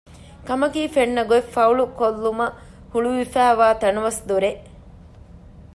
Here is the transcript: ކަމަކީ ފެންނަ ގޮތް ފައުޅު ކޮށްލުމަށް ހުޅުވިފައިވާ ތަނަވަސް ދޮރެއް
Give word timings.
ކަމަކީ 0.47 0.81
ފެންނަ 0.95 1.23
ގޮތް 1.29 1.49
ފައުޅު 1.55 1.83
ކޮށްލުމަށް 1.99 2.55
ހުޅުވިފައިވާ 2.91 3.67
ތަނަވަސް 3.81 4.21
ދޮރެއް 4.27 4.61